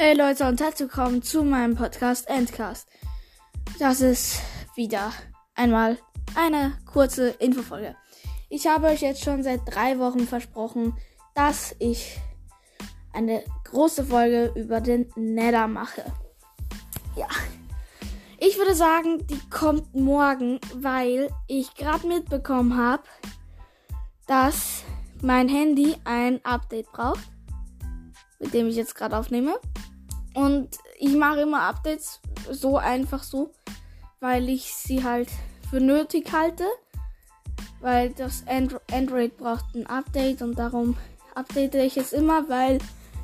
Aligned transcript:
Hey 0.00 0.16
Leute 0.16 0.46
und 0.46 0.60
herzlich 0.60 0.88
willkommen 0.88 1.22
zu 1.22 1.42
meinem 1.42 1.74
Podcast 1.74 2.28
Endcast. 2.28 2.88
Das 3.80 4.00
ist 4.00 4.40
wieder 4.76 5.12
einmal 5.56 5.98
eine 6.36 6.78
kurze 6.86 7.30
Infofolge. 7.30 7.96
Ich 8.48 8.68
habe 8.68 8.86
euch 8.86 9.00
jetzt 9.00 9.24
schon 9.24 9.42
seit 9.42 9.62
drei 9.66 9.98
Wochen 9.98 10.20
versprochen, 10.20 10.96
dass 11.34 11.74
ich 11.80 12.16
eine 13.12 13.42
große 13.64 14.04
Folge 14.04 14.52
über 14.54 14.80
den 14.80 15.10
Nether 15.16 15.66
mache. 15.66 16.04
Ja. 17.16 17.26
Ich 18.38 18.56
würde 18.56 18.76
sagen, 18.76 19.26
die 19.26 19.40
kommt 19.50 19.96
morgen, 19.96 20.60
weil 20.76 21.28
ich 21.48 21.74
gerade 21.74 22.06
mitbekommen 22.06 22.76
habe, 22.76 23.02
dass 24.28 24.84
mein 25.22 25.48
Handy 25.48 25.96
ein 26.04 26.38
Update 26.44 26.92
braucht, 26.92 27.28
mit 28.38 28.54
dem 28.54 28.68
ich 28.68 28.76
jetzt 28.76 28.94
gerade 28.94 29.16
aufnehme. 29.16 29.58
Und 30.34 30.68
ich 30.98 31.14
mache 31.14 31.40
immer 31.40 31.62
Updates 31.62 32.20
so 32.50 32.76
einfach 32.76 33.22
so, 33.22 33.50
weil 34.20 34.48
ich 34.48 34.72
sie 34.74 35.02
halt 35.02 35.28
für 35.70 35.80
nötig 35.80 36.32
halte. 36.32 36.64
Weil 37.80 38.10
das 38.10 38.44
Andro 38.46 38.80
Android 38.92 39.36
braucht 39.36 39.74
ein 39.74 39.86
Update 39.86 40.42
und 40.42 40.58
darum 40.58 40.96
update 41.34 41.76
ich 41.76 41.96
es 41.96 42.12
immer, 42.12 42.48
weil 42.48 42.78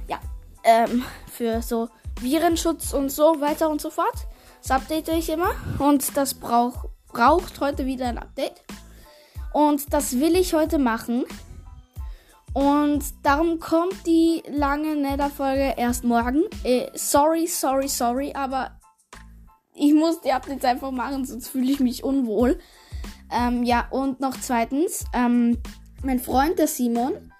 ja, 0.08 0.20
ähm, 0.62 1.04
für 1.30 1.60
so 1.60 1.88
Virenschutz 2.20 2.92
und 2.92 3.10
so 3.10 3.40
weiter 3.40 3.68
und 3.68 3.80
so 3.80 3.90
fort. 3.90 4.26
Das 4.62 4.70
update 4.70 5.08
ich 5.08 5.28
immer 5.28 5.54
und 5.78 6.16
das 6.16 6.34
brauch, 6.34 6.86
braucht 7.08 7.60
heute 7.60 7.86
wieder 7.86 8.06
ein 8.06 8.18
Update. 8.18 8.62
Und 9.52 9.92
das 9.92 10.18
will 10.18 10.34
ich 10.36 10.54
heute 10.54 10.78
machen. 10.78 11.24
Und 12.54 13.02
darum 13.24 13.58
kommt 13.58 14.06
die 14.06 14.42
lange 14.48 14.94
Nether-Folge 14.94 15.74
erst 15.76 16.04
morgen. 16.04 16.44
Äh, 16.62 16.86
sorry, 16.94 17.48
sorry, 17.48 17.88
sorry, 17.88 18.32
aber 18.32 18.78
ich 19.74 19.92
muss 19.92 20.20
die 20.20 20.32
Updates 20.32 20.64
einfach 20.64 20.92
machen, 20.92 21.24
sonst 21.24 21.48
fühle 21.48 21.72
ich 21.72 21.80
mich 21.80 22.04
unwohl. 22.04 22.60
Ähm, 23.32 23.64
ja, 23.64 23.88
und 23.90 24.20
noch 24.20 24.36
zweitens, 24.40 25.04
ähm, 25.12 25.58
mein 26.04 26.20
Freund, 26.20 26.60
der 26.60 26.68
Simon, 26.68 27.32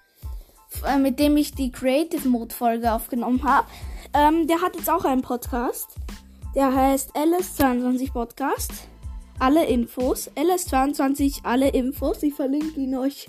äh, 0.85 0.97
mit 0.97 1.17
dem 1.17 1.37
ich 1.37 1.53
die 1.53 1.71
Creative 1.71 2.27
Mode 2.27 2.53
Folge 2.53 2.91
aufgenommen 2.91 3.41
habe, 3.43 3.67
ähm, 4.13 4.47
der 4.47 4.61
hat 4.61 4.75
jetzt 4.75 4.89
auch 4.89 5.05
einen 5.05 5.21
Podcast. 5.21 5.95
Der 6.55 6.75
heißt 6.75 7.15
LS22 7.15 8.11
Podcast. 8.11 8.71
Alle 9.39 9.65
Infos. 9.65 10.29
LS22, 10.35 11.43
alle 11.43 11.69
Infos. 11.69 12.21
Ich 12.23 12.33
verlinke 12.33 12.79
ihn 12.81 12.97
euch 12.97 13.27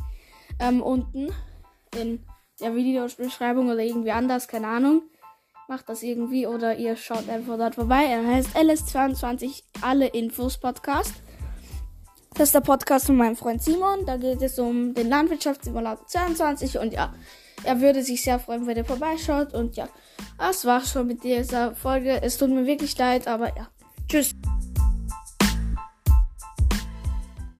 ähm, 0.58 0.82
unten 0.82 1.28
in 1.94 2.24
der 2.60 2.74
Videobeschreibung 2.74 3.68
oder 3.68 3.82
irgendwie 3.82 4.12
anders, 4.12 4.48
keine 4.48 4.68
Ahnung. 4.68 5.02
Macht 5.68 5.88
das 5.88 6.02
irgendwie 6.02 6.46
oder 6.46 6.76
ihr 6.76 6.96
schaut 6.96 7.28
einfach 7.28 7.58
dort 7.58 7.74
vorbei. 7.74 8.04
Er 8.04 8.24
heißt 8.24 8.56
LS22 8.56 9.62
Alle 9.82 10.06
Infos 10.06 10.58
Podcast. 10.58 11.14
Das 12.34 12.48
ist 12.48 12.54
der 12.54 12.60
Podcast 12.60 13.06
von 13.06 13.16
meinem 13.16 13.34
Freund 13.34 13.62
Simon. 13.62 14.06
Da 14.06 14.16
geht 14.16 14.42
es 14.42 14.58
um 14.58 14.94
den 14.94 15.08
Landwirtschaftssimulator 15.08 16.06
22 16.06 16.78
und 16.78 16.92
ja, 16.92 17.12
er 17.64 17.80
würde 17.80 18.02
sich 18.02 18.22
sehr 18.22 18.38
freuen, 18.38 18.66
wenn 18.66 18.76
er 18.76 18.84
vorbeischaut. 18.84 19.54
Und 19.54 19.76
ja, 19.76 19.88
das 20.38 20.64
war's 20.64 20.92
schon 20.92 21.06
mit 21.06 21.24
dieser 21.24 21.74
Folge. 21.74 22.22
Es 22.22 22.38
tut 22.38 22.50
mir 22.50 22.66
wirklich 22.66 22.96
leid, 22.98 23.26
aber 23.26 23.48
ja. 23.56 23.68
Tschüss. 24.08 24.34